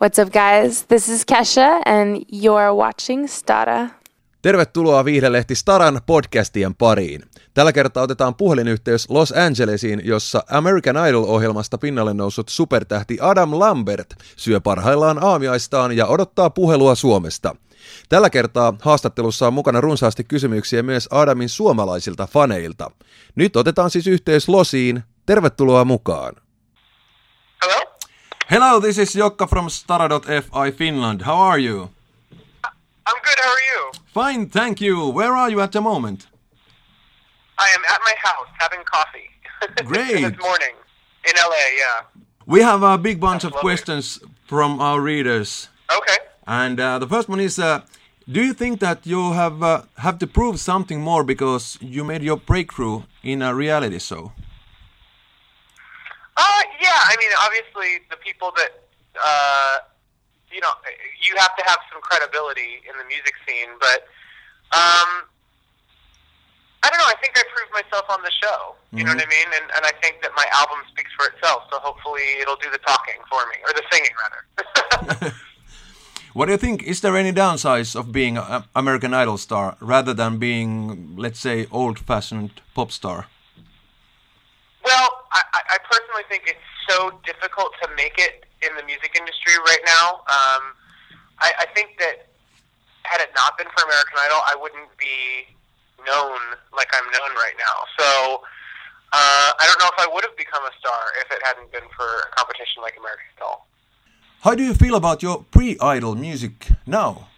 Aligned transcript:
What's 0.00 0.22
up, 0.22 0.32
guys? 0.32 0.86
This 0.86 1.08
is 1.08 1.24
Kesha, 1.32 1.80
and 1.86 2.16
you're 2.32 2.74
watching 2.74 3.28
Stara. 3.28 3.88
Tervetuloa 4.42 5.04
viihdelehti 5.04 5.54
Staran 5.54 6.00
podcastien 6.06 6.74
pariin. 6.74 7.22
Tällä 7.54 7.72
kertaa 7.72 8.02
otetaan 8.02 8.34
puhelinyhteys 8.34 9.10
Los 9.10 9.32
Angelesiin, 9.32 10.00
jossa 10.04 10.44
American 10.50 10.96
Idol-ohjelmasta 11.08 11.78
pinnalle 11.78 12.14
noussut 12.14 12.48
supertähti 12.48 13.18
Adam 13.20 13.58
Lambert 13.58 14.14
syö 14.36 14.60
parhaillaan 14.60 15.24
aamiaistaan 15.24 15.96
ja 15.96 16.06
odottaa 16.06 16.50
puhelua 16.50 16.94
Suomesta. 16.94 17.56
Tällä 18.08 18.30
kertaa 18.30 18.74
haastattelussa 18.82 19.46
on 19.46 19.54
mukana 19.54 19.80
runsaasti 19.80 20.24
kysymyksiä 20.24 20.82
myös 20.82 21.08
Adamin 21.10 21.48
suomalaisilta 21.48 22.26
faneilta. 22.26 22.90
Nyt 23.34 23.56
otetaan 23.56 23.90
siis 23.90 24.06
yhteys 24.06 24.48
Losiin. 24.48 25.02
Tervetuloa 25.26 25.84
mukaan. 25.84 26.34
Hello? 28.50 28.80
This 28.80 28.96
is 28.96 29.14
Jukka 29.14 29.46
from 29.46 29.68
Stara.fi 29.68 30.70
Finland. 30.70 31.20
How 31.20 31.36
are 31.36 31.58
you? 31.58 31.90
I'm 33.04 33.18
good. 33.22 33.38
How 33.38 33.50
are 33.50 33.64
you? 33.74 33.92
Fine, 34.14 34.48
thank 34.48 34.80
you. 34.80 35.10
Where 35.10 35.36
are 35.36 35.50
you 35.50 35.60
at 35.60 35.72
the 35.72 35.82
moment? 35.82 36.28
I 37.58 37.68
am 37.76 37.82
at 37.92 38.00
my 38.06 38.14
house 38.16 38.48
having 38.58 38.80
coffee. 38.84 39.28
Great. 39.84 40.22
this 40.22 40.40
morning 40.40 40.74
in 41.28 41.34
LA, 41.36 41.64
yeah. 41.76 42.22
We 42.46 42.62
have 42.62 42.82
a 42.82 42.96
big 42.96 43.20
bunch 43.20 43.44
of 43.44 43.52
lovely. 43.52 43.60
questions 43.60 44.18
from 44.46 44.80
our 44.80 44.98
readers. 45.02 45.68
Okay. 45.94 46.16
And 46.46 46.80
uh, 46.80 46.98
the 46.98 47.06
first 47.06 47.28
one 47.28 47.40
is 47.40 47.58
uh, 47.58 47.82
Do 48.26 48.42
you 48.42 48.54
think 48.54 48.80
that 48.80 49.06
you 49.06 49.32
have, 49.32 49.62
uh, 49.62 49.82
have 49.98 50.18
to 50.20 50.26
prove 50.26 50.58
something 50.58 51.02
more 51.02 51.22
because 51.22 51.76
you 51.82 52.02
made 52.02 52.22
your 52.22 52.38
breakthrough 52.38 53.02
in 53.22 53.42
a 53.42 53.54
reality 53.54 53.98
show? 53.98 54.32
Uh, 56.38 56.62
yeah, 56.78 57.02
I 57.10 57.18
mean, 57.18 57.34
obviously, 57.42 58.06
the 58.10 58.16
people 58.16 58.54
that, 58.54 58.70
uh, 59.18 59.82
you 60.54 60.60
know, 60.62 60.70
you 61.18 61.34
have 61.36 61.56
to 61.58 61.64
have 61.66 61.78
some 61.92 62.00
credibility 62.00 62.78
in 62.86 62.94
the 62.96 63.04
music 63.04 63.34
scene, 63.42 63.74
but, 63.82 64.06
um, 64.70 65.26
I 66.78 66.90
don't 66.94 67.02
know. 67.02 67.10
I 67.10 67.18
think 67.20 67.34
I 67.36 67.42
proved 67.52 67.74
myself 67.74 68.06
on 68.08 68.22
the 68.22 68.30
show. 68.30 68.78
You 68.92 69.02
know 69.02 69.12
what 69.12 69.20
I 69.20 69.26
mean? 69.28 69.50
And, 69.50 69.66
and 69.74 69.84
I 69.84 69.90
think 70.00 70.22
that 70.22 70.30
my 70.36 70.46
album 70.54 70.78
speaks 70.88 71.10
for 71.18 71.26
itself, 71.26 71.64
so 71.72 71.80
hopefully 71.80 72.38
it'll 72.40 72.56
do 72.56 72.70
the 72.70 72.78
talking 72.78 73.18
for 73.28 73.42
me, 73.50 73.58
or 73.66 73.74
the 73.74 73.82
singing, 73.90 74.14
rather. 74.22 75.34
What 76.34 76.46
do 76.46 76.52
you 76.52 76.58
think? 76.58 76.84
Is 76.84 77.00
there 77.00 77.16
any 77.16 77.32
downsides 77.32 77.96
of 77.96 78.12
being 78.12 78.36
an 78.36 78.62
American 78.76 79.12
Idol 79.12 79.38
star 79.38 79.76
rather 79.80 80.14
than 80.14 80.38
being, 80.38 81.16
let's 81.16 81.40
say, 81.40 81.66
old 81.72 81.98
fashioned 81.98 82.60
pop 82.74 82.92
star? 82.92 83.26
Well, 84.88 85.28
I, 85.36 85.76
I 85.76 85.78
personally 85.84 86.24
think 86.32 86.48
it's 86.48 86.64
so 86.88 87.12
difficult 87.20 87.76
to 87.84 87.92
make 87.92 88.16
it 88.16 88.48
in 88.64 88.72
the 88.72 88.82
music 88.88 89.12
industry 89.20 89.52
right 89.68 89.84
now. 89.84 90.24
Um, 90.24 90.72
I, 91.44 91.52
I 91.60 91.66
think 91.76 92.00
that 92.00 92.32
had 93.04 93.20
it 93.20 93.28
not 93.36 93.58
been 93.58 93.68
for 93.76 93.84
American 93.84 94.16
Idol, 94.16 94.40
I 94.48 94.56
wouldn't 94.56 94.88
be 94.96 95.44
known 96.08 96.40
like 96.72 96.88
I'm 96.96 97.04
known 97.12 97.36
right 97.36 97.52
now. 97.60 97.76
So 98.00 98.40
uh, 99.12 99.52
I 99.60 99.64
don't 99.68 99.76
know 99.76 99.92
if 99.92 100.00
I 100.00 100.08
would 100.08 100.24
have 100.24 100.36
become 100.40 100.64
a 100.64 100.72
star 100.80 101.12
if 101.20 101.30
it 101.36 101.40
hadn't 101.44 101.70
been 101.70 101.84
for 101.94 102.08
a 102.24 102.32
competition 102.32 102.80
like 102.80 102.96
American 102.96 103.28
Idol. 103.36 103.68
How 104.40 104.54
do 104.54 104.64
you 104.64 104.72
feel 104.72 104.94
about 104.94 105.22
your 105.22 105.44
pre 105.50 105.76
Idol 105.80 106.14
music 106.14 106.68
now? 106.86 107.28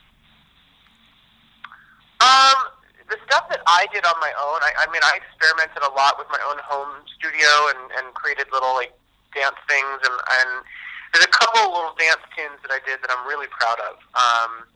Um, 2.21 2.59
the 3.11 3.19
stuff 3.27 3.51
that 3.51 3.61
I 3.67 3.91
did 3.91 4.07
on 4.07 4.15
my 4.23 4.31
own, 4.39 4.63
I, 4.63 4.71
I 4.83 4.87
mean, 4.95 5.03
I 5.03 5.19
experimented 5.19 5.83
a 5.83 5.93
lot 5.93 6.17
with 6.17 6.31
my 6.31 6.41
own 6.47 6.63
home 6.63 7.03
studio 7.19 7.51
and, 7.75 7.83
and 7.99 8.15
created 8.15 8.47
little 8.55 8.73
like 8.79 8.95
dance 9.35 9.59
things, 9.67 9.99
and, 10.07 10.15
and 10.15 10.51
there's 11.13 11.27
a 11.27 11.35
couple 11.35 11.67
of 11.67 11.71
little 11.75 11.95
dance 11.99 12.23
tunes 12.39 12.63
that 12.63 12.71
I 12.71 12.79
did 12.87 13.03
that 13.03 13.11
I'm 13.11 13.27
really 13.27 13.51
proud 13.51 13.79
of. 13.91 13.99
Um, 14.15 14.71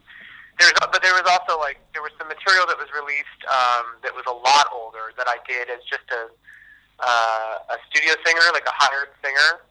there's, 0.59 0.75
but 0.78 1.03
there 1.03 1.15
was 1.15 1.27
also 1.27 1.59
like 1.59 1.78
there 1.94 2.03
was 2.03 2.15
some 2.19 2.31
material 2.31 2.67
that 2.71 2.78
was 2.78 2.91
released 2.94 3.43
um, 3.50 3.99
that 4.06 4.15
was 4.15 4.23
a 4.31 4.34
lot 4.34 4.71
older 4.71 5.11
that 5.19 5.27
I 5.27 5.43
did 5.47 5.67
as 5.71 5.83
just 5.87 6.06
a 6.15 6.31
uh, 7.03 7.75
a 7.75 7.77
studio 7.91 8.15
singer, 8.23 8.47
like 8.55 8.67
a 8.67 8.75
hired 8.75 9.11
singer, 9.19 9.67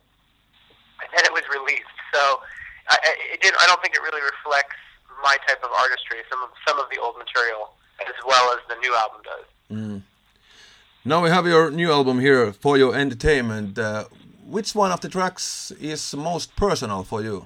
and 1.00 1.07
then 1.16 1.23
it 1.23 1.31
was 1.31 1.47
released. 1.47 1.96
So 2.12 2.44
I, 2.91 3.00
it 3.31 3.40
did. 3.40 3.56
I 3.56 3.66
don't 3.68 3.79
think 3.79 3.96
it 3.96 4.03
really 4.03 4.23
reflects 4.23 4.75
my 5.23 5.40
type 5.47 5.63
of 5.63 5.72
artistry. 5.72 6.19
Some 6.28 6.44
of 6.44 6.52
some 6.68 6.79
of 6.84 6.91
the 6.91 7.00
old 7.00 7.16
material, 7.16 7.79
as 8.01 8.13
well 8.25 8.53
as 8.53 8.59
the 8.67 8.75
new 8.81 8.95
album 8.95 9.21
does. 9.23 10.01
Now 11.05 11.21
we 11.21 11.29
have 11.29 11.45
your 11.45 11.69
new 11.69 11.91
album 11.91 12.19
here 12.19 12.53
for 12.53 12.77
your 12.77 12.95
entertainment. 12.95 13.77
Uh, 13.77 14.05
which 14.45 14.73
one 14.73 14.91
of 14.91 15.01
the 15.01 15.09
tracks 15.09 15.71
is 15.79 16.15
most 16.15 16.55
personal 16.55 17.03
for 17.03 17.21
you? 17.21 17.45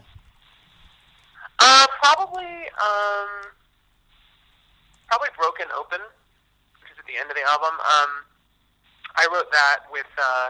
Uh, 1.59 1.87
probably, 2.01 2.45
um, 2.45 3.29
probably 5.07 5.29
Broken 5.37 5.65
Open, 5.75 6.01
which 6.81 6.91
is 6.91 6.99
at 6.99 7.05
the 7.07 7.17
end 7.19 7.31
of 7.31 7.35
the 7.35 7.49
album. 7.49 7.73
Um, 7.79 8.09
I 9.15 9.27
wrote 9.33 9.51
that 9.51 9.79
with 9.91 10.05
uh, 10.21 10.49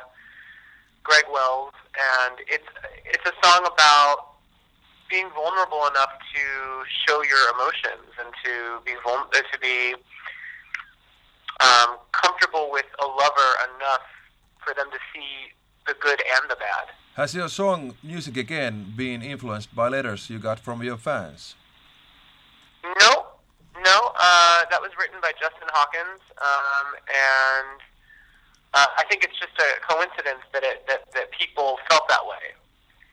Greg 1.03 1.23
Wells, 1.31 1.73
and 1.95 2.35
it's 2.47 2.67
it's 3.05 3.25
a 3.25 3.33
song 3.41 3.65
about 3.65 4.26
being 5.09 5.29
vulnerable 5.35 5.87
enough 5.87 6.13
to 6.33 6.43
show 7.07 7.23
your 7.23 7.43
emotions 7.55 8.11
and 8.19 8.29
to 8.43 8.79
be 8.85 8.93
vul- 9.03 9.29
uh, 9.33 9.41
to 9.51 9.59
be 9.59 9.95
um, 11.59 11.97
comfortable 12.11 12.69
with 12.71 12.85
a 13.03 13.05
lover 13.05 13.51
enough 13.75 14.05
for 14.63 14.73
them 14.73 14.87
to 14.91 14.99
see 15.13 15.53
the 15.87 15.95
good 15.99 16.21
and 16.21 16.49
the 16.49 16.55
bad. 16.55 16.93
Has 17.15 17.33
your 17.33 17.49
song 17.49 17.95
Music 18.03 18.37
Again 18.37 18.93
been 18.95 19.21
influenced 19.21 19.73
by 19.73 19.87
letters 19.89 20.29
you 20.29 20.37
got 20.37 20.59
from 20.59 20.83
your 20.83 20.97
fans? 20.97 21.55
No, 22.83 23.25
no. 23.83 24.11
Uh, 24.15 24.65
that 24.69 24.81
was 24.81 24.91
written 24.99 25.19
by 25.21 25.31
Justin 25.39 25.67
Hawkins, 25.73 26.21
um, 26.37 26.87
and 27.09 27.79
uh, 28.73 28.85
I 28.97 29.03
think 29.09 29.23
it's 29.23 29.37
just 29.39 29.57
a 29.57 29.81
coincidence 29.81 30.45
that 30.53 30.63
it 30.63 30.85
that, 30.87 31.11
that 31.13 31.31
people 31.31 31.79
felt 31.89 32.07
that 32.09 32.25
way. 32.25 32.53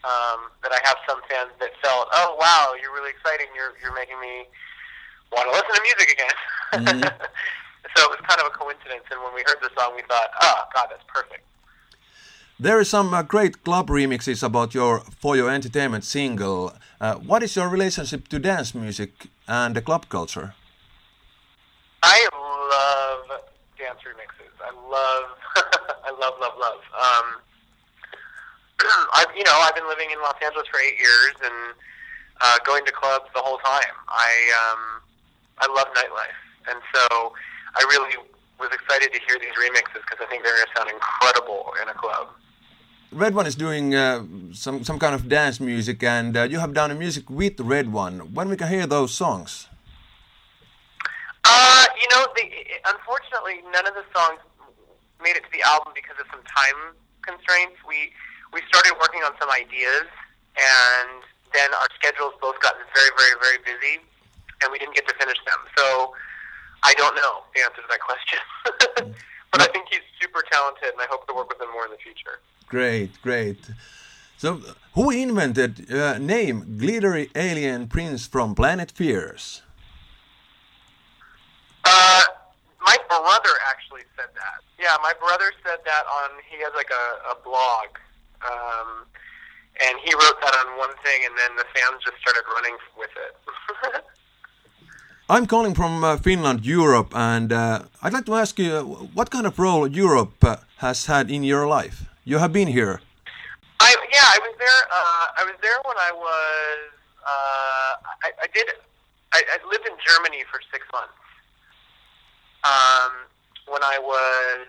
Um, 0.04 0.53
that 0.60 0.69
I 0.69 0.81
have 0.84 1.00
some 1.09 1.20
fans 1.32 1.48
that 1.60 1.72
felt, 1.81 2.09
oh 2.12 2.37
wow, 2.38 2.75
you're 2.76 2.92
really 2.92 3.09
exciting. 3.09 3.47
You're 3.56 3.72
you're 3.81 3.94
making 3.94 4.20
me 4.20 4.44
want 5.32 5.48
to 5.48 5.53
listen 5.56 5.72
to 5.72 5.82
music 5.82 6.09
again. 6.12 6.37
so 7.97 7.98
it 8.04 8.10
was 8.12 8.20
kind 8.28 8.41
of 8.41 8.47
a 8.47 8.50
coincidence, 8.50 9.04
and 9.10 9.22
when 9.25 9.34
we 9.34 9.43
heard 9.47 9.56
the 9.62 9.70
song, 9.78 9.97
we 9.97 10.03
thought, 10.03 10.28
oh 10.43 10.64
god, 10.75 10.88
that's 10.91 11.04
perfect. 11.09 11.44
There 12.60 12.78
is 12.81 12.88
some 12.88 13.12
uh, 13.12 13.22
great 13.22 13.64
club 13.64 13.88
remixes 13.88 14.43
about 14.43 14.75
your 14.75 15.00
For 15.19 15.37
Your 15.37 15.50
Entertainment 15.50 16.04
single. 16.04 16.72
Uh, 17.00 17.16
what 17.16 17.43
is 17.43 17.56
your 17.56 17.69
relationship 17.69 18.28
to 18.28 18.38
dance 18.38 18.75
music 18.75 19.26
and 19.48 19.75
the 19.75 19.82
club 19.82 20.09
culture? 20.09 20.54
I 22.03 22.28
love 22.31 23.41
dance 23.76 23.98
remixes. 24.06 24.54
I 24.62 24.70
love, 24.70 25.25
I 26.04 26.10
love, 26.12 26.34
love, 26.41 26.53
love. 26.60 26.81
Um, 26.94 27.41
I've, 29.15 29.32
you 29.37 29.44
know, 29.44 29.56
I've 29.65 29.75
been 29.75 29.88
living 29.88 30.10
in 30.10 30.19
Los 30.21 30.37
Angeles 30.44 30.66
for 30.71 30.81
eight 30.81 30.99
years 30.99 31.34
and 31.43 31.75
uh, 32.41 32.59
going 32.66 32.84
to 32.87 32.93
clubs 32.93 33.27
the 33.34 33.41
whole 33.41 33.59
time. 33.59 33.94
I, 34.09 34.31
um, 34.62 34.81
I 35.59 35.66
love 35.72 35.88
nightlife, 35.94 36.41
and 36.69 36.81
so 36.94 37.32
I 37.77 37.82
really 37.88 38.16
was 38.59 38.71
excited 38.72 39.12
to 39.12 39.21
hear 39.27 39.38
these 39.38 39.55
remixes 39.59 40.03
because 40.03 40.19
I 40.21 40.27
think 40.31 40.43
they're 40.43 40.55
going 40.55 40.66
to 40.66 40.75
sound 40.77 40.91
incredible 40.91 41.72
in 41.82 41.88
a 41.88 41.94
club. 41.94 42.28
Red 43.12 43.34
One 43.34 43.47
is 43.47 43.55
doing 43.55 43.94
uh, 43.94 44.25
some 44.53 44.82
some 44.82 44.99
kind 44.99 45.15
of 45.15 45.28
dance 45.28 45.61
music, 45.61 46.03
and 46.03 46.37
uh, 46.37 46.43
you 46.43 46.59
have 46.59 46.75
done 46.75 46.91
a 46.91 46.97
music 46.97 47.31
with 47.31 47.61
Red 47.61 47.93
One. 47.93 48.34
When 48.34 48.49
we 48.49 48.56
can 48.56 48.69
hear 48.69 48.87
those 48.87 49.15
songs? 49.15 49.69
Uh, 51.44 51.87
you 52.00 52.09
know, 52.11 52.26
the, 52.34 52.43
unfortunately, 52.87 53.62
none 53.71 53.87
of 53.87 53.94
the 53.94 54.03
songs 54.11 54.41
made 55.22 55.37
it 55.37 55.44
to 55.44 55.50
the 55.53 55.62
album 55.62 55.93
because 55.94 56.19
of 56.19 56.26
some 56.31 56.43
time 56.43 56.97
constraints. 57.23 57.76
We 57.87 58.11
we 58.54 58.62
started 58.70 58.94
working 59.02 59.26
on 59.26 59.34
some 59.42 59.50
ideas, 59.50 60.06
and 60.54 61.26
then 61.52 61.74
our 61.74 61.90
schedules 61.98 62.32
both 62.40 62.58
got 62.60 62.78
very, 62.94 63.10
very, 63.18 63.36
very 63.42 63.58
busy, 63.66 64.00
and 64.62 64.70
we 64.70 64.78
didn't 64.78 64.94
get 64.94 65.06
to 65.08 65.14
finish 65.18 65.38
them. 65.44 65.60
So 65.76 66.14
I 66.82 66.94
don't 66.94 67.16
know 67.16 67.42
the 67.54 67.60
answer 67.66 67.82
to 67.82 67.88
that 67.90 68.00
question. 68.00 68.40
but 69.50 69.60
I 69.60 69.66
think 69.66 69.86
he's 69.90 70.06
super 70.22 70.42
talented, 70.50 70.94
and 70.94 71.00
I 71.02 71.06
hope 71.10 71.26
to 71.26 71.34
work 71.34 71.48
with 71.48 71.60
him 71.60 71.72
more 71.72 71.84
in 71.84 71.90
the 71.90 71.98
future. 71.98 72.38
Great, 72.68 73.20
great. 73.22 73.58
So, 74.36 74.60
who 74.94 75.10
invented 75.10 75.92
uh, 75.92 76.18
name 76.18 76.76
Glittery 76.78 77.30
Alien 77.34 77.88
Prince 77.88 78.26
from 78.26 78.54
Planet 78.54 78.90
Fierce? 78.90 79.62
Uh, 81.84 82.22
my 82.84 82.96
brother 83.08 83.54
actually 83.68 84.02
said 84.16 84.30
that. 84.34 84.60
Yeah, 84.78 84.96
my 85.02 85.12
brother 85.18 85.52
said 85.64 85.78
that 85.84 86.04
on. 86.06 86.30
He 86.50 86.58
has 86.62 86.72
like 86.74 86.90
a, 86.90 87.30
a 87.32 87.42
blog, 87.42 87.88
um, 88.50 89.06
and 89.81 89.99
he 90.05 90.14
wrote 90.14 90.41
that 90.41 90.55
on 90.55 90.79
one 90.79 90.94
thing, 91.02 91.25
and 91.26 91.35
then 91.37 91.56
the 91.56 91.64
fans 91.75 92.02
just 92.05 92.19
started 92.20 92.44
running 92.55 92.76
with 92.96 93.11
it. 93.26 94.05
I'm 95.29 95.46
calling 95.46 95.75
from 95.75 96.05
uh, 96.05 96.19
Finland, 96.19 96.67
Europe, 96.67 97.12
and 97.17 97.50
uh, 97.52 97.85
I'd 98.02 98.12
like 98.12 98.26
to 98.26 98.35
ask 98.35 98.58
you 98.58 98.73
uh, 98.73 98.82
what 99.14 99.31
kind 99.31 99.46
of 99.46 99.58
role 99.58 99.88
Europe 99.88 100.44
uh, 100.44 100.56
has 100.79 101.06
had 101.06 101.31
in 101.31 101.43
your 101.43 101.67
life. 101.67 102.05
You 102.25 102.38
have 102.38 102.52
been 102.52 102.69
here. 102.69 103.00
I 103.81 103.96
yeah, 104.12 104.29
I 104.37 104.38
was 104.38 104.55
there? 104.58 104.81
Uh, 104.93 105.26
I 105.40 105.44
was 105.44 105.56
there 105.62 105.81
when 105.85 105.97
I 105.97 106.12
was. 106.12 106.79
Uh, 107.25 107.93
I, 108.23 108.31
I 108.43 108.47
did. 108.52 108.67
I, 109.32 109.43
I 109.55 109.69
lived 109.70 109.87
in 109.87 109.97
Germany 110.06 110.44
for 110.50 110.61
six 110.70 110.85
months. 110.93 111.14
Um, 112.64 113.12
when 113.67 113.82
I 113.82 113.99
was, 113.99 114.67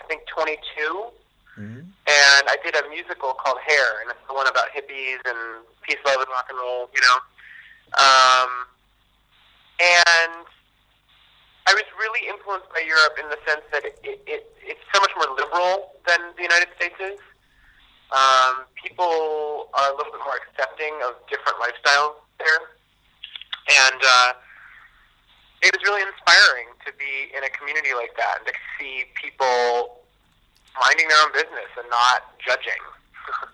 I 0.00 0.04
think, 0.06 0.22
22, 0.26 1.10
Mhm. 1.58 1.84
and 2.06 2.44
I 2.48 2.56
did 2.64 2.74
a 2.76 2.88
musical 2.88 3.34
called 3.34 3.60
Hair, 3.60 4.00
and 4.00 4.10
it's 4.10 4.26
the 4.26 4.34
one 4.34 4.46
about 4.46 4.70
hippies 4.70 5.20
and 5.26 5.64
peace, 5.82 5.98
love, 6.06 6.20
and 6.20 6.28
rock 6.30 6.46
and 6.48 6.58
roll. 6.58 6.90
You 6.94 7.00
know. 7.02 7.18
Um, 7.92 8.66
and 9.78 10.46
I 11.66 11.74
was 11.74 11.84
really 11.98 12.26
influenced 12.28 12.68
by 12.72 12.80
Europe 12.80 13.18
in 13.20 13.28
the 13.28 13.38
sense 13.46 13.62
that 13.72 13.84
it, 13.84 13.98
it, 14.02 14.22
it, 14.26 14.56
it's 14.62 14.80
so 14.94 15.00
much 15.00 15.12
more 15.16 15.36
liberal 15.36 15.92
than 16.06 16.34
the 16.36 16.42
United 16.42 16.68
States 16.76 16.96
is. 16.98 17.20
Um, 18.12 18.66
people 18.74 19.70
are 19.72 19.92
a 19.92 19.96
little 19.96 20.12
bit 20.12 20.20
more 20.24 20.36
accepting 20.36 20.92
of 21.06 21.16
different 21.30 21.56
lifestyles 21.62 22.18
there. 22.38 22.60
And 23.88 24.00
uh, 24.04 24.32
it 25.62 25.72
was 25.72 25.82
really 25.86 26.02
inspiring 26.02 26.74
to 26.84 26.92
be 26.98 27.30
in 27.36 27.44
a 27.44 27.50
community 27.50 27.94
like 27.94 28.12
that 28.18 28.42
and 28.42 28.46
to 28.46 28.54
see 28.78 29.06
people 29.14 30.01
minding 30.92 31.08
their 31.08 31.18
own 31.24 31.32
business 31.32 31.70
and 31.78 31.88
not 31.90 32.22
judging. 32.46 32.82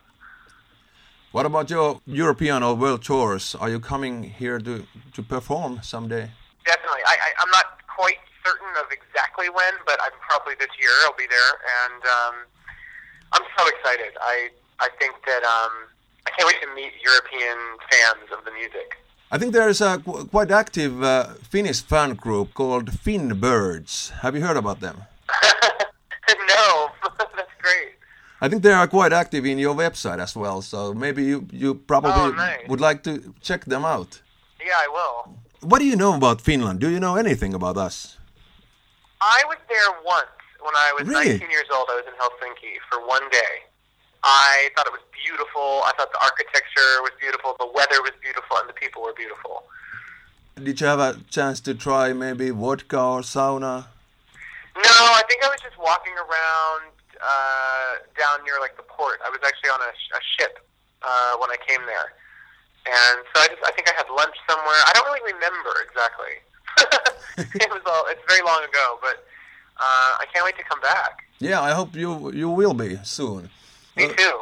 What 1.30 1.44
about 1.44 1.68
your 1.68 2.00
European 2.06 2.62
or 2.62 2.74
world 2.74 3.02
tours? 3.02 3.54
Are 3.54 3.68
you 3.68 3.80
coming 3.80 4.22
here 4.22 4.58
to, 4.58 4.86
to 5.12 5.22
perform 5.22 5.80
someday? 5.82 6.30
Definitely. 6.64 7.02
I, 7.04 7.14
I, 7.26 7.28
I'm 7.40 7.50
not 7.50 7.66
quite 7.86 8.16
certain 8.42 8.72
of 8.80 8.90
exactly 8.90 9.50
when, 9.50 9.74
but 9.84 10.00
I'm 10.02 10.16
probably 10.26 10.54
this 10.58 10.72
year 10.80 10.90
I'll 11.04 11.18
be 11.18 11.26
there, 11.28 11.52
and 11.84 12.02
um, 12.16 12.34
I'm 13.34 13.46
so 13.58 13.68
excited. 13.68 14.16
I 14.22 14.48
I 14.80 14.88
think 14.98 15.14
that 15.26 15.42
um, 15.44 15.72
I 16.26 16.30
can't 16.30 16.46
wait 16.48 16.62
to 16.62 16.74
meet 16.74 16.92
European 17.04 17.58
fans 17.90 18.32
of 18.32 18.46
the 18.46 18.50
music. 18.50 18.96
I 19.30 19.36
think 19.36 19.52
there 19.52 19.68
is 19.68 19.82
a 19.82 19.98
qu- 19.98 20.24
quite 20.24 20.50
active 20.50 21.02
uh, 21.02 21.34
Finnish 21.52 21.82
fan 21.82 22.14
group 22.14 22.54
called 22.54 22.86
Finbirds. 22.90 24.12
Have 24.22 24.34
you 24.34 24.40
heard 24.40 24.56
about 24.56 24.80
them? 24.80 25.02
no. 26.56 26.88
I 28.40 28.48
think 28.48 28.62
they 28.62 28.72
are 28.72 28.86
quite 28.86 29.12
active 29.12 29.44
in 29.46 29.58
your 29.58 29.74
website 29.74 30.20
as 30.20 30.36
well, 30.36 30.62
so 30.62 30.94
maybe 30.94 31.24
you, 31.24 31.46
you 31.52 31.74
probably 31.74 32.12
Oh, 32.12 32.30
nice. 32.30 32.68
would 32.68 32.80
like 32.80 33.02
to 33.04 33.34
check 33.42 33.64
them 33.64 33.84
out. 33.84 34.20
Yeah, 34.64 34.74
I 34.76 34.88
will. 34.88 35.34
What 35.60 35.80
do 35.80 35.84
you 35.86 35.96
know 35.96 36.14
about 36.14 36.40
Finland? 36.40 36.78
Do 36.80 36.88
you 36.88 37.00
know 37.00 37.16
anything 37.16 37.52
about 37.54 37.76
us? 37.76 38.16
I 39.20 39.42
was 39.48 39.58
there 39.68 39.90
once 40.04 40.30
when 40.60 40.74
I 40.76 40.92
was 40.96 41.08
Really? 41.08 41.30
19 41.30 41.50
years 41.50 41.66
old. 41.74 41.86
I 41.90 41.96
was 41.96 42.04
in 42.06 42.14
Helsinki 42.14 42.78
for 42.88 43.04
one 43.06 43.28
day. 43.30 43.54
I 44.22 44.70
thought 44.76 44.86
it 44.86 44.92
was 44.92 45.02
beautiful. 45.24 45.82
I 45.84 45.92
thought 45.96 46.12
the 46.12 46.22
architecture 46.22 46.90
was 47.02 47.10
beautiful, 47.20 47.56
the 47.58 47.66
weather 47.74 48.00
was 48.02 48.12
beautiful, 48.22 48.56
and 48.58 48.68
the 48.68 48.72
people 48.74 49.02
were 49.02 49.14
beautiful. 49.14 49.64
Did 50.62 50.80
you 50.80 50.86
have 50.86 51.00
a 51.00 51.18
chance 51.30 51.60
to 51.62 51.74
try 51.74 52.12
maybe 52.12 52.50
vodka 52.50 53.00
or 53.00 53.20
sauna? 53.22 53.86
No, 54.76 54.90
I 55.20 55.22
think 55.28 55.44
I 55.44 55.48
was 55.48 55.60
just 55.60 55.78
walking 55.78 56.14
around 56.14 56.92
uh, 57.22 57.92
down 58.18 58.44
near 58.44 58.58
like 58.60 58.76
the 58.76 58.86
port. 58.86 59.18
I 59.24 59.30
was 59.30 59.40
actually 59.44 59.70
on 59.70 59.80
a, 59.80 59.92
a 59.92 60.22
ship 60.38 60.58
uh, 61.02 61.36
when 61.40 61.50
I 61.50 61.58
came 61.66 61.82
there, 61.86 62.08
and 62.86 63.16
so 63.34 63.42
I 63.42 63.46
just 63.48 63.62
I 63.64 63.70
think 63.72 63.88
I 63.90 63.94
had 63.96 64.06
lunch 64.10 64.36
somewhere. 64.48 64.80
I 64.86 64.92
don't 64.94 65.06
really 65.06 65.32
remember 65.34 65.72
exactly. 65.86 66.34
it 67.64 67.70
was 67.70 67.82
all 67.86 68.04
it's 68.08 68.22
very 68.28 68.42
long 68.42 68.62
ago, 68.64 68.98
but 69.02 69.16
uh, 69.80 70.22
I 70.22 70.24
can't 70.32 70.44
wait 70.44 70.56
to 70.58 70.64
come 70.64 70.80
back. 70.80 71.18
Yeah, 71.40 71.60
I 71.62 71.72
hope 71.72 71.94
you 71.96 72.32
you 72.32 72.48
will 72.50 72.74
be 72.74 72.98
soon. 73.04 73.50
Me 73.96 74.04
Uh, 74.04 74.14
too. 74.14 74.36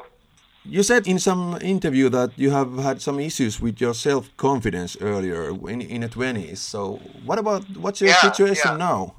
You 0.68 0.82
said 0.82 1.06
in 1.06 1.18
some 1.20 1.56
interview 1.62 2.08
that 2.10 2.30
you 2.36 2.50
have 2.50 2.76
had 2.82 3.00
some 3.00 3.20
issues 3.20 3.60
with 3.60 3.80
your 3.80 3.94
self 3.94 4.34
confidence 4.36 4.96
earlier 5.00 5.50
in 5.70 5.80
in 5.80 6.00
the 6.00 6.08
twenties. 6.08 6.60
So 6.60 6.98
what 7.24 7.38
about 7.38 7.62
what's 7.78 8.00
your 8.00 8.10
Yeah, 8.10 8.20
situation 8.28 8.72
yeah. 8.74 8.88
now? 8.88 9.14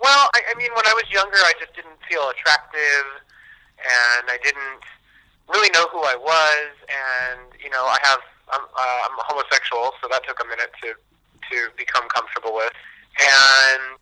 Well, 0.00 0.28
I, 0.34 0.40
I 0.52 0.54
mean, 0.58 0.70
when 0.76 0.86
I 0.86 0.92
was 0.92 1.08
younger, 1.08 1.40
I 1.40 1.52
just 1.58 1.74
didn't 1.74 1.96
feel 2.08 2.28
attractive, 2.28 3.06
and 3.80 4.28
I 4.28 4.38
didn't 4.44 4.84
really 5.48 5.70
know 5.72 5.88
who 5.88 6.00
I 6.04 6.16
was. 6.16 6.70
And 6.88 7.48
you 7.62 7.70
know, 7.70 7.84
I 7.86 7.98
have 8.02 8.20
I'm, 8.52 8.62
uh, 8.62 8.98
I'm 9.08 9.16
homosexual, 9.24 9.92
so 10.02 10.08
that 10.10 10.22
took 10.26 10.38
a 10.42 10.46
minute 10.46 10.70
to 10.84 10.94
to 10.94 11.56
become 11.78 12.08
comfortable 12.10 12.54
with. 12.54 12.74
And 13.20 13.96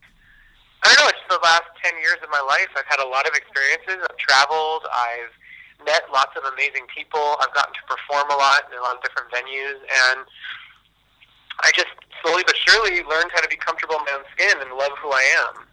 I 0.82 0.92
don't 0.92 0.98
know. 0.98 1.08
It's 1.08 1.28
the 1.30 1.40
last 1.42 1.70
ten 1.82 1.94
years 2.02 2.18
of 2.22 2.28
my 2.30 2.42
life. 2.42 2.68
I've 2.76 2.88
had 2.90 3.00
a 3.00 3.08
lot 3.08 3.28
of 3.28 3.34
experiences. 3.34 4.02
I've 4.02 4.18
traveled. 4.18 4.84
I've 4.90 5.32
met 5.86 6.04
lots 6.10 6.34
of 6.36 6.42
amazing 6.52 6.90
people. 6.90 7.38
I've 7.38 7.52
gotten 7.54 7.74
to 7.74 7.84
perform 7.86 8.30
a 8.30 8.36
lot 8.36 8.66
in 8.72 8.78
a 8.78 8.82
lot 8.82 8.96
of 8.98 9.02
different 9.02 9.30
venues, 9.30 9.78
and 10.10 10.26
I 11.62 11.70
just 11.70 11.92
slowly 12.22 12.42
but 12.46 12.56
surely 12.56 13.04
learned 13.04 13.30
how 13.32 13.40
to 13.40 13.48
be 13.48 13.56
comfortable 13.56 13.96
in 13.96 14.04
my 14.04 14.18
own 14.18 14.26
skin 14.34 14.56
and 14.60 14.74
love 14.74 14.92
who 14.98 15.12
I 15.12 15.24
am. 15.48 15.66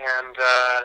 And 0.00 0.36
uh, 0.38 0.82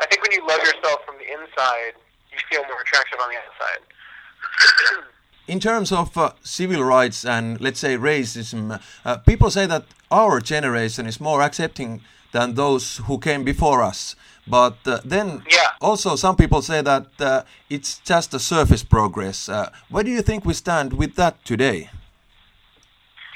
I 0.00 0.06
think 0.08 0.22
when 0.22 0.32
you 0.32 0.46
love 0.46 0.60
yourself 0.60 1.00
from 1.04 1.16
the 1.18 1.30
inside, 1.32 1.94
you 2.32 2.38
feel 2.50 2.62
more 2.66 2.80
attractive 2.80 3.18
on 3.20 3.28
the 3.28 3.36
outside. 3.36 5.04
In 5.46 5.60
terms 5.60 5.92
of 5.92 6.16
uh, 6.16 6.32
civil 6.42 6.82
rights 6.82 7.24
and 7.24 7.60
let's 7.60 7.78
say 7.80 7.96
racism, 7.98 8.80
uh, 9.04 9.16
people 9.18 9.50
say 9.50 9.66
that 9.66 9.84
our 10.10 10.40
generation 10.40 11.06
is 11.06 11.20
more 11.20 11.42
accepting 11.42 12.00
than 12.32 12.54
those 12.54 12.96
who 13.06 13.18
came 13.18 13.44
before 13.44 13.82
us. 13.82 14.16
But 14.46 14.78
uh, 14.86 15.00
then 15.04 15.42
Yeah. 15.50 15.68
also 15.80 16.16
some 16.16 16.36
people 16.36 16.62
say 16.62 16.80
that 16.82 17.06
uh, 17.20 17.42
it's 17.68 17.98
just 17.98 18.32
a 18.34 18.38
surface 18.38 18.82
progress. 18.82 19.48
Uh, 19.48 19.70
where 19.90 20.02
do 20.04 20.10
you 20.10 20.22
think 20.22 20.44
we 20.46 20.54
stand 20.54 20.94
with 20.94 21.14
that 21.16 21.44
today? 21.44 21.90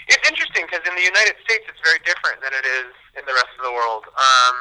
It's 0.09 0.27
interesting 0.29 0.65
because 0.65 0.87
in 0.89 0.95
the 0.97 1.03
United 1.03 1.37
States, 1.45 1.65
it's 1.69 1.81
very 1.85 1.99
different 2.05 2.41
than 2.41 2.53
it 2.55 2.65
is 2.65 2.91
in 3.19 3.25
the 3.27 3.35
rest 3.35 3.53
of 3.59 3.65
the 3.65 3.73
world. 3.73 4.05
Um, 4.17 4.55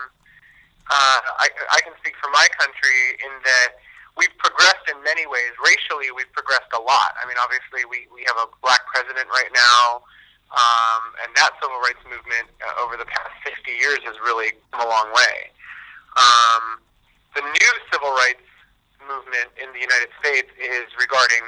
uh, 0.90 1.20
I, 1.44 1.48
I 1.72 1.80
can 1.84 1.94
speak 2.00 2.16
for 2.22 2.32
my 2.32 2.48
country 2.56 3.20
in 3.20 3.34
that 3.44 3.80
we've 4.16 4.34
progressed 4.40 4.88
in 4.90 4.98
many 5.04 5.28
ways. 5.28 5.54
Racially, 5.60 6.10
we've 6.16 6.32
progressed 6.34 6.72
a 6.74 6.82
lot. 6.82 7.14
I 7.20 7.28
mean, 7.28 7.38
obviously, 7.38 7.86
we, 7.86 8.10
we 8.10 8.26
have 8.26 8.40
a 8.40 8.48
black 8.64 8.82
president 8.90 9.30
right 9.30 9.52
now, 9.54 10.08
um, 10.56 11.14
and 11.22 11.30
that 11.38 11.54
civil 11.62 11.78
rights 11.84 12.02
movement 12.08 12.50
uh, 12.64 12.84
over 12.84 12.96
the 12.96 13.06
past 13.06 13.36
50 13.44 13.68
years 13.68 14.00
has 14.08 14.18
really 14.24 14.56
come 14.72 14.88
a 14.88 14.90
long 14.90 15.12
way. 15.12 15.52
Um, 16.18 16.82
the 17.38 17.46
new 17.46 17.72
civil 17.94 18.10
rights 18.18 18.48
movement 19.06 19.54
in 19.62 19.70
the 19.72 19.80
United 19.84 20.10
States 20.20 20.50
is 20.58 20.90
regarding 20.98 21.46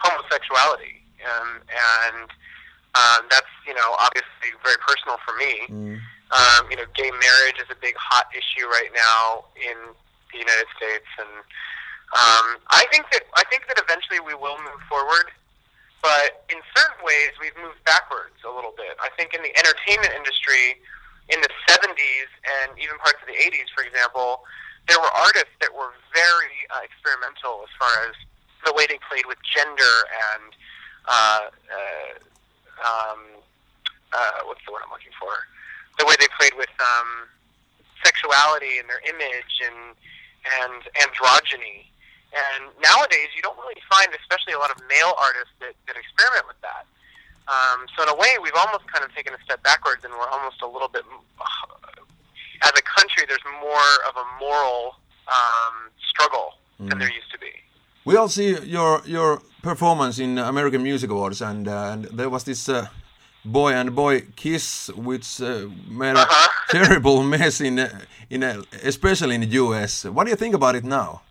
homosexuality, 0.00 1.04
um, 1.26 1.60
and 1.66 2.28
um, 2.96 3.20
that's 3.28 3.50
you 3.66 3.74
know 3.74 3.94
obviously 4.00 4.56
very 4.64 4.78
personal 4.80 5.18
for 5.26 5.36
me. 5.36 5.98
Um, 6.28 6.68
you 6.70 6.76
know, 6.76 6.84
gay 6.92 7.08
marriage 7.08 7.56
is 7.56 7.68
a 7.72 7.78
big 7.80 7.96
hot 7.96 8.28
issue 8.36 8.68
right 8.68 8.92
now 8.92 9.48
in 9.56 9.76
the 10.32 10.38
United 10.38 10.68
States, 10.76 11.08
and 11.16 11.32
um, 12.12 12.60
I 12.68 12.84
think 12.92 13.08
that 13.12 13.24
I 13.36 13.44
think 13.48 13.64
that 13.68 13.80
eventually 13.80 14.20
we 14.20 14.36
will 14.36 14.60
move 14.60 14.80
forward. 14.88 15.32
But 16.00 16.46
in 16.52 16.60
certain 16.76 17.00
ways, 17.02 17.34
we've 17.42 17.56
moved 17.58 17.82
backwards 17.82 18.38
a 18.46 18.52
little 18.52 18.72
bit. 18.76 18.94
I 19.02 19.10
think 19.18 19.34
in 19.34 19.42
the 19.42 19.50
entertainment 19.58 20.14
industry, 20.14 20.78
in 21.28 21.40
the 21.42 21.50
70s 21.68 22.30
and 22.46 22.78
even 22.78 22.96
parts 23.02 23.18
of 23.20 23.26
the 23.26 23.34
80s, 23.34 23.66
for 23.74 23.82
example, 23.82 24.46
there 24.86 24.96
were 25.00 25.12
artists 25.26 25.52
that 25.60 25.74
were 25.74 25.92
very 26.14 26.56
uh, 26.70 26.86
experimental 26.86 27.66
as 27.66 27.72
far 27.76 27.92
as 28.08 28.14
the 28.64 28.72
way 28.72 28.86
they 28.88 28.98
played 29.10 29.26
with 29.26 29.38
gender 29.42 29.94
and 30.32 30.54
uh, 31.08 31.50
uh, 31.50 32.12
um, 32.84 33.20
uh, 34.12 34.40
what's 34.44 34.64
the 34.64 34.72
word 34.72 34.82
I'm 34.84 34.92
looking 34.92 35.12
for? 35.20 35.34
The 35.98 36.06
way 36.06 36.14
they 36.18 36.30
played 36.38 36.54
with 36.56 36.70
um, 36.78 37.28
sexuality 38.04 38.78
and 38.78 38.88
their 38.88 39.02
image 39.02 39.54
and 39.66 39.94
and 40.62 40.80
androgyny. 41.02 41.86
And 42.32 42.70
nowadays, 42.82 43.28
you 43.34 43.42
don't 43.42 43.56
really 43.58 43.80
find, 43.90 44.08
especially 44.14 44.52
a 44.52 44.58
lot 44.58 44.70
of 44.70 44.78
male 44.88 45.14
artists 45.18 45.54
that, 45.60 45.74
that 45.86 45.96
experiment 45.96 46.46
with 46.46 46.60
that. 46.60 46.84
Um, 47.48 47.86
so 47.96 48.02
in 48.04 48.08
a 48.10 48.14
way, 48.14 48.36
we've 48.42 48.54
almost 48.54 48.86
kind 48.92 49.04
of 49.04 49.14
taken 49.14 49.32
a 49.32 49.40
step 49.42 49.62
backwards, 49.62 50.04
and 50.04 50.12
we're 50.12 50.28
almost 50.28 50.60
a 50.60 50.66
little 50.68 50.88
bit, 50.88 51.04
as 52.62 52.72
a 52.76 52.82
country, 52.82 53.24
there's 53.26 53.46
more 53.60 53.90
of 54.08 54.14
a 54.16 54.26
moral 54.38 54.96
um, 55.26 55.90
struggle 56.10 56.54
than 56.78 56.98
there 56.98 57.10
used 57.10 57.32
to 57.32 57.38
be. 57.38 57.52
We 58.04 58.16
all 58.16 58.28
see 58.28 58.56
your 58.60 59.02
your 59.04 59.42
performance 59.62 60.18
in 60.18 60.38
American 60.38 60.82
Music 60.82 61.10
Awards, 61.10 61.40
and, 61.42 61.66
uh, 61.66 61.92
and 61.92 62.04
there 62.04 62.30
was 62.30 62.44
this 62.44 62.68
uh, 62.68 62.86
boy 63.52 63.72
and 63.72 63.94
boy 63.94 64.22
kiss, 64.36 64.88
which 64.94 65.40
uh, 65.40 65.66
made 65.88 66.16
a 66.16 66.20
Uh-huh. 66.20 66.48
terrible 66.70 67.22
mess 67.22 67.60
in 67.60 67.78
uh, 67.78 67.88
in 68.30 68.42
uh, 68.44 68.62
especially 68.84 69.34
in 69.34 69.40
the 69.40 69.52
U.S. 69.64 70.04
What 70.04 70.24
do 70.24 70.30
you 70.30 70.36
think 70.36 70.54
about 70.54 70.74
it 70.76 70.84
now? 70.84 71.22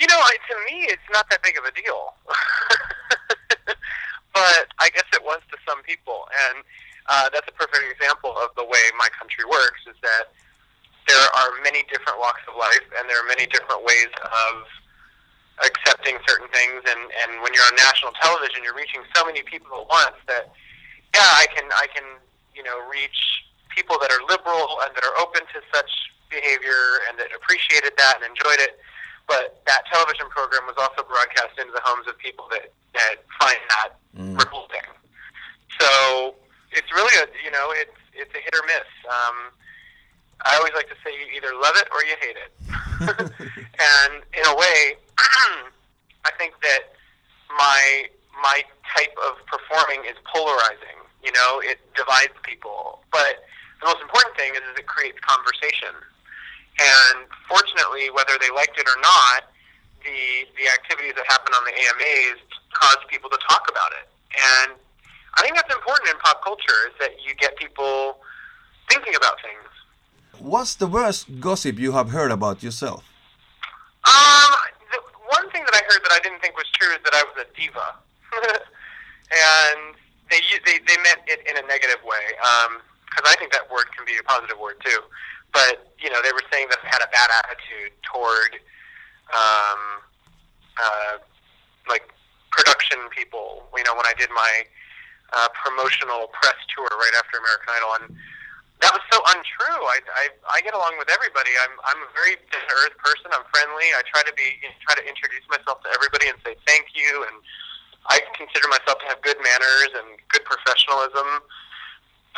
You 0.00 0.06
know, 0.08 0.16
to 0.16 0.54
me, 0.68 0.76
it's 0.88 1.08
not 1.12 1.28
that 1.30 1.42
big 1.42 1.56
of 1.58 1.64
a 1.64 1.72
deal. 1.72 2.14
but 4.32 4.64
I 4.78 4.88
guess 4.94 5.04
it 5.12 5.22
was 5.22 5.40
to 5.52 5.56
some 5.68 5.82
people, 5.82 6.24
and 6.48 6.64
uh, 7.12 7.28
that's 7.32 7.48
a 7.48 7.52
perfect 7.52 7.84
example 7.92 8.32
of 8.42 8.48
the 8.56 8.64
way 8.64 8.80
my 8.98 9.08
country 9.18 9.44
works. 9.44 9.80
Is 9.86 9.96
that 10.02 10.32
there 11.08 11.26
are 11.36 11.50
many 11.62 11.82
different 11.92 12.18
walks 12.18 12.40
of 12.48 12.56
life, 12.56 12.86
and 12.98 13.08
there 13.10 13.18
are 13.20 13.28
many 13.28 13.46
different 13.46 13.84
ways 13.84 14.08
of 14.24 14.52
accepting 15.68 16.16
certain 16.26 16.48
things, 16.48 16.80
and 16.88 17.00
and 17.20 17.42
when 17.42 17.52
you're 17.52 17.66
on 17.68 17.76
national 17.76 18.12
television, 18.22 18.64
you're 18.64 18.78
reaching 18.78 19.02
so 19.14 19.24
many 19.26 19.42
people 19.42 19.68
at 19.82 19.86
once 19.88 20.16
that 20.32 20.48
yeah, 21.14 21.26
I 21.42 21.46
can 21.54 21.64
I 21.72 21.86
can 21.94 22.04
you 22.54 22.62
know 22.62 22.78
reach 22.90 23.44
people 23.68 23.96
that 24.00 24.10
are 24.10 24.22
liberal 24.28 24.78
and 24.86 24.90
that 24.94 25.04
are 25.04 25.16
open 25.22 25.42
to 25.54 25.58
such 25.72 25.90
behavior 26.30 27.02
and 27.08 27.18
that 27.18 27.30
appreciated 27.34 27.92
that 27.98 28.18
and 28.22 28.24
enjoyed 28.30 28.58
it. 28.62 28.78
But 29.26 29.62
that 29.66 29.86
television 29.92 30.26
program 30.30 30.66
was 30.66 30.74
also 30.78 31.06
broadcast 31.06 31.54
into 31.58 31.70
the 31.72 31.82
homes 31.84 32.06
of 32.06 32.18
people 32.18 32.46
that 32.50 32.72
that 32.94 33.16
find 33.38 33.58
that 33.70 33.96
Mm. 34.18 34.34
revolting. 34.42 34.82
So 35.78 36.34
it's 36.72 36.90
really 36.92 37.14
a 37.22 37.26
you 37.44 37.50
know 37.50 37.70
it's 37.70 37.94
it's 38.12 38.34
a 38.34 38.38
hit 38.42 38.52
or 38.54 38.66
miss. 38.66 38.90
Um, 39.06 39.54
I 40.44 40.56
always 40.56 40.72
like 40.74 40.88
to 40.88 40.96
say 41.04 41.12
you 41.14 41.30
either 41.36 41.54
love 41.54 41.74
it 41.76 41.86
or 41.94 42.02
you 42.04 42.16
hate 42.20 42.36
it. 42.36 42.50
and 43.78 44.12
in 44.34 44.44
a 44.46 44.56
way, 44.56 44.96
I 46.26 46.30
think 46.38 46.54
that 46.62 46.92
my 47.56 48.06
my 48.42 48.62
type 48.96 49.14
of 49.26 49.36
performing 49.46 50.04
is 50.10 50.16
polarizing. 50.26 50.98
You 51.22 51.32
know, 51.32 51.60
it 51.64 51.78
divides 51.94 52.34
people. 52.42 53.00
But 53.12 53.44
the 53.80 53.86
most 53.86 54.00
important 54.00 54.36
thing 54.36 54.52
is, 54.54 54.64
is 54.72 54.78
it 54.78 54.86
creates 54.86 55.18
conversation. 55.20 55.92
And 56.80 57.28
fortunately, 57.48 58.08
whether 58.10 58.38
they 58.40 58.48
liked 58.50 58.78
it 58.78 58.88
or 58.88 58.98
not, 59.00 59.52
the 60.04 60.48
the 60.56 60.66
activities 60.68 61.14
that 61.16 61.26
happen 61.28 61.52
on 61.52 61.62
the 61.64 61.74
AMAs 61.76 62.40
cause 62.72 62.96
people 63.08 63.28
to 63.28 63.38
talk 63.48 63.68
about 63.68 63.92
it. 64.00 64.08
And 64.32 64.78
I 65.36 65.42
think 65.42 65.56
that's 65.56 65.72
important 65.74 66.08
in 66.08 66.16
pop 66.18 66.42
culture 66.42 66.88
is 66.88 66.94
that 67.00 67.12
you 67.24 67.34
get 67.34 67.56
people 67.56 68.16
thinking 68.88 69.14
about 69.14 69.36
things. 69.42 69.68
What's 70.40 70.74
the 70.74 70.86
worst 70.86 71.40
gossip 71.40 71.78
you 71.78 71.92
have 71.92 72.10
heard 72.10 72.30
about 72.30 72.62
yourself? 72.62 73.04
Um, 74.08 74.56
the 74.90 75.00
one 75.28 75.50
thing 75.52 75.62
that 75.68 75.74
I 75.76 75.82
heard 75.92 76.02
that 76.02 76.12
I 76.12 76.20
didn't 76.24 76.40
think 76.40 76.56
was 76.56 76.66
true 76.72 76.90
is 76.92 77.02
that 77.04 77.12
I 77.12 77.22
was 77.28 77.44
a 77.44 77.48
diva, 77.52 77.92
and 78.32 79.94
they 80.30 80.40
u- 80.40 80.62
they 80.64 80.80
they 80.88 80.96
meant 81.04 81.20
it 81.28 81.44
in 81.44 81.56
a 81.62 81.64
negative 81.68 82.00
way. 82.04 82.24
Because 83.04 83.26
I 83.28 83.36
think 83.36 83.52
that 83.52 83.70
word 83.70 83.92
can 83.94 83.99
be 84.10 84.18
a 84.18 84.26
positive 84.26 84.58
word 84.58 84.82
too. 84.82 84.98
But 85.54 85.94
you 86.02 86.10
know, 86.10 86.18
they 86.22 86.34
were 86.34 86.44
saying 86.50 86.66
that 86.70 86.82
I 86.82 86.88
had 86.90 87.02
a 87.02 87.10
bad 87.10 87.30
attitude 87.30 87.94
toward, 88.02 88.58
um, 89.30 89.80
uh, 90.78 91.14
like 91.86 92.06
production 92.50 92.98
people. 93.14 93.66
You 93.76 93.84
know, 93.86 93.94
when 93.94 94.06
I 94.06 94.14
did 94.18 94.30
my 94.34 94.66
uh, 95.32 95.48
promotional 95.54 96.30
press 96.34 96.58
tour 96.74 96.90
right 96.90 97.14
after 97.18 97.38
American 97.38 97.70
Idol, 97.70 97.90
and 98.02 98.06
that 98.82 98.92
was 98.96 99.04
so 99.12 99.20
untrue. 99.36 99.82
I, 99.86 99.98
I 100.16 100.24
I 100.54 100.58
get 100.64 100.72
along 100.72 100.96
with 100.96 101.10
everybody. 101.12 101.52
I'm 101.60 101.74
I'm 101.84 102.00
a 102.00 102.10
very 102.16 102.38
earth 102.38 102.96
person. 102.98 103.30
I'm 103.34 103.44
friendly. 103.52 103.90
I 103.94 104.02
try 104.08 104.22
to 104.24 104.34
be 104.34 104.58
try 104.86 104.96
to 104.96 105.04
introduce 105.04 105.44
myself 105.52 105.84
to 105.84 105.90
everybody 105.92 106.32
and 106.32 106.38
say 106.46 106.56
thank 106.64 106.94
you. 106.96 107.26
And 107.28 107.42
I 108.08 108.24
consider 108.32 108.66
myself 108.72 108.98
to 109.04 109.06
have 109.12 109.20
good 109.20 109.36
manners 109.38 109.92
and 109.98 110.16
good 110.32 110.46
professionalism. 110.48 111.44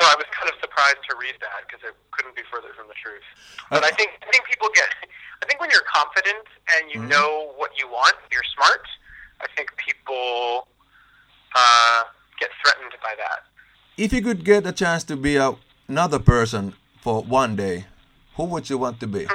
So 0.01 0.07
I 0.09 0.15
was 0.17 0.25
kind 0.33 0.49
of 0.49 0.57
surprised 0.61 1.03
to 1.11 1.17
read 1.21 1.37
that 1.41 1.69
because 1.69 1.85
it 1.85 1.95
couldn't 2.13 2.35
be 2.35 2.43
further 2.51 2.73
from 2.75 2.89
the 2.89 2.95
truth. 3.03 3.23
But 3.71 3.85
I 3.85 3.91
think 3.91 4.11
I 4.27 4.31
think 4.33 4.45
people 4.49 4.69
get. 4.75 4.89
I 5.43 5.47
think 5.47 5.61
when 5.61 5.71
you're 5.71 5.85
confident 5.93 6.47
and 6.75 6.91
you 6.91 7.01
know 7.03 7.53
what 7.57 7.71
you 7.79 7.89
want, 7.89 8.17
you're 8.33 8.47
smart. 8.57 8.81
I 9.41 9.47
think 9.57 9.69
people 9.77 10.67
uh, 11.55 12.05
get 12.41 12.51
threatened 12.65 12.93
by 13.03 13.15
that. 13.19 13.45
If 13.99 14.13
you 14.13 14.23
could 14.23 14.45
get 14.45 14.67
a 14.67 14.73
chance 14.73 15.05
to 15.05 15.17
be 15.17 15.37
a, 15.37 15.55
another 15.89 16.19
person 16.19 16.75
for 17.01 17.23
one 17.23 17.55
day, 17.57 17.85
who 18.37 18.45
would 18.45 18.71
you 18.71 18.79
want 18.79 18.99
to 19.01 19.07
be? 19.07 19.27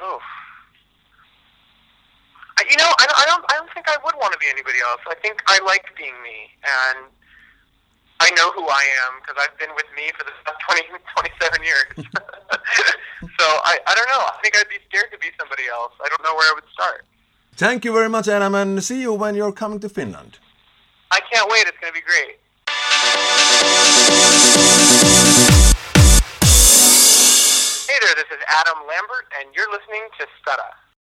Oh. 0.00 0.18
I- 2.58 2.64
You 2.70 2.76
know, 2.76 2.90
I, 2.98 3.06
don't- 3.06 3.18
I 3.20 3.26
don't. 3.26 3.44
I 3.52 3.54
don't 3.58 3.70
think 3.74 3.86
I 3.88 3.96
would 4.04 4.14
want 4.16 4.32
to 4.32 4.38
be 4.38 4.46
anybody 4.48 4.78
else. 4.80 5.00
I 5.06 5.14
think 5.20 5.42
I 5.46 5.58
like 5.66 5.84
being 5.96 6.16
me, 6.22 6.48
and 6.64 6.98
know 8.36 8.50
who 8.52 8.66
I 8.66 8.84
am 9.06 9.20
because 9.20 9.36
I've 9.38 9.56
been 9.58 9.74
with 9.74 9.86
me 9.96 10.10
for 10.18 10.24
the 10.24 10.32
past 10.44 10.58
20, 10.68 10.88
27 10.90 11.62
years. 11.62 11.88
so 13.38 13.46
I, 13.64 13.78
I 13.86 13.94
don't 13.94 14.08
know. 14.08 14.22
I 14.26 14.38
think 14.42 14.56
I'd 14.56 14.68
be 14.68 14.78
scared 14.88 15.10
to 15.12 15.18
be 15.18 15.28
somebody 15.38 15.64
else. 15.70 15.92
I 16.04 16.08
don't 16.08 16.22
know 16.22 16.34
where 16.34 16.50
I 16.50 16.54
would 16.54 16.68
start. 16.72 17.04
Thank 17.56 17.84
you 17.84 17.92
very 17.92 18.08
much, 18.08 18.26
Adam, 18.28 18.54
and 18.54 18.82
see 18.82 19.00
you 19.00 19.12
when 19.14 19.34
you're 19.34 19.52
coming 19.52 19.78
to 19.80 19.88
Finland. 19.88 20.38
I 21.10 21.20
can't 21.30 21.48
wait. 21.50 21.66
It's 21.66 21.78
going 21.78 21.92
to 21.92 21.98
be 21.98 22.04
great. 22.04 22.38
Hey 27.86 27.98
there, 28.00 28.14
this 28.16 28.30
is 28.34 28.42
Adam 28.48 28.78
Lambert, 28.88 29.26
and 29.38 29.54
you're 29.54 29.70
listening 29.70 30.02
to 30.18 30.26
Stara. 30.42 30.74